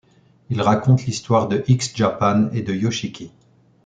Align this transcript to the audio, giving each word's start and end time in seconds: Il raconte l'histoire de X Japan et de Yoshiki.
Il 0.49 0.63
raconte 0.63 1.05
l'histoire 1.05 1.47
de 1.47 1.63
X 1.67 1.95
Japan 1.95 2.49
et 2.53 2.63
de 2.63 2.73
Yoshiki. 2.73 3.31